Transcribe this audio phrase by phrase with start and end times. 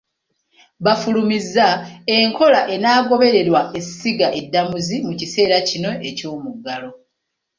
[0.85, 1.67] Bafulumizza
[2.17, 6.89] enkola enaagobererwa essiga eddamuzi mu kiseera kino eky'omuggalo.